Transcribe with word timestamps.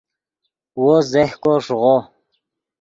وو 0.81 0.93
زیہکو 1.11 1.53
ݰیغو 1.65 1.95